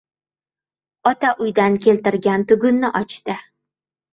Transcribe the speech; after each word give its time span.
Ota 1.11 1.29
uydan 1.47 1.77
keltirgan 1.85 2.49
tugunni 2.53 2.91
ochdi. 3.03 3.37